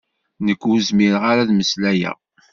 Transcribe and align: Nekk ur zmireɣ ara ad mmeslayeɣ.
Nekk 0.45 0.61
ur 0.71 0.79
zmireɣ 0.89 1.23
ara 1.31 1.41
ad 1.43 1.51
mmeslayeɣ. 1.53 2.17